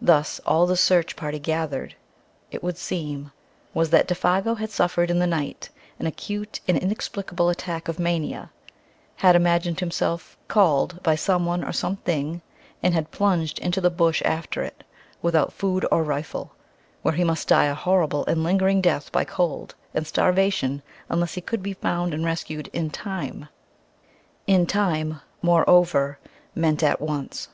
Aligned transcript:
Thus, 0.00 0.38
all 0.46 0.66
the 0.66 0.76
search 0.76 1.16
party 1.16 1.40
gathered, 1.40 1.96
it 2.52 2.62
would 2.62 2.78
seem, 2.78 3.32
was 3.74 3.90
that 3.90 4.06
Défago 4.06 4.56
had 4.56 4.70
suffered 4.70 5.10
in 5.10 5.18
the 5.18 5.26
night 5.26 5.70
an 5.98 6.06
acute 6.06 6.60
and 6.68 6.78
inexplicable 6.78 7.48
attack 7.48 7.88
of 7.88 7.98
mania, 7.98 8.52
had 9.16 9.34
imagined 9.34 9.80
himself 9.80 10.38
"called" 10.46 11.02
by 11.02 11.16
someone 11.16 11.64
or 11.64 11.72
something, 11.72 12.40
and 12.84 12.94
had 12.94 13.10
plunged 13.10 13.58
into 13.58 13.80
the 13.80 13.90
bush 13.90 14.22
after 14.24 14.62
it 14.62 14.84
without 15.22 15.52
food 15.52 15.84
or 15.90 16.04
rifle, 16.04 16.52
where 17.02 17.14
he 17.14 17.24
must 17.24 17.48
die 17.48 17.66
a 17.66 17.74
horrible 17.74 18.24
and 18.26 18.44
lingering 18.44 18.80
death 18.80 19.10
by 19.10 19.24
cold 19.24 19.74
and 19.92 20.06
starvation 20.06 20.82
unless 21.08 21.34
he 21.34 21.40
could 21.40 21.64
be 21.64 21.72
found 21.74 22.14
and 22.14 22.24
rescued 22.24 22.68
in 22.72 22.90
time. 22.90 23.48
"In 24.46 24.66
time," 24.66 25.20
moreover, 25.42 26.20
meant 26.54 26.84
at 26.84 27.00
once. 27.00 27.48